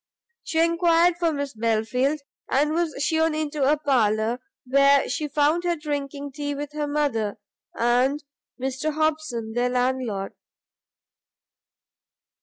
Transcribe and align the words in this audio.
She 0.43 0.57
enquired 0.57 1.17
for 1.17 1.31
Miss 1.31 1.53
Belfield, 1.53 2.21
and 2.49 2.73
was 2.73 2.95
shewn 3.03 3.35
into 3.35 3.71
a 3.71 3.77
parlour, 3.77 4.39
where 4.65 5.07
she 5.07 5.27
found 5.27 5.63
her 5.63 5.75
drinking 5.75 6.31
tea 6.31 6.55
with 6.55 6.71
her 6.71 6.87
mother, 6.87 7.37
and 7.77 8.23
Mr 8.59 8.95
Hobson, 8.95 9.51
their 9.53 9.69
landlord. 9.69 10.33